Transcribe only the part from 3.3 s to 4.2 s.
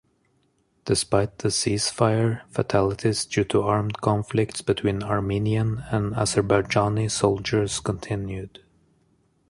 to armed